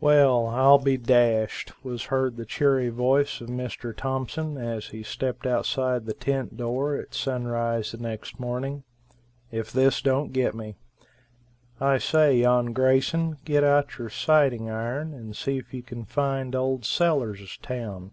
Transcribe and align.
"Well, 0.00 0.46
I'll 0.46 0.78
be 0.78 0.96
dashed," 0.96 1.74
was 1.84 2.04
heard 2.04 2.38
the 2.38 2.46
cheery 2.46 2.88
voice 2.88 3.42
of 3.42 3.50
Mr. 3.50 3.94
Thompson, 3.94 4.56
as 4.56 4.86
he 4.86 5.02
stepped 5.02 5.46
outside 5.46 6.06
the 6.06 6.14
tent 6.14 6.56
door 6.56 6.96
at 6.96 7.12
sunrise 7.12 7.94
next 8.00 8.40
morning. 8.40 8.84
"If 9.52 9.70
this 9.70 10.00
don't 10.00 10.32
get 10.32 10.54
me. 10.54 10.76
I 11.82 11.98
say, 11.98 12.38
yon 12.38 12.72
Grayson, 12.72 13.36
get 13.44 13.62
out 13.62 13.98
your 13.98 14.08
sighting 14.08 14.70
iron 14.70 15.12
and 15.12 15.36
see 15.36 15.58
if 15.58 15.74
you 15.74 15.82
can 15.82 16.06
find 16.06 16.56
old 16.56 16.86
Sellers' 16.86 17.58
town. 17.60 18.12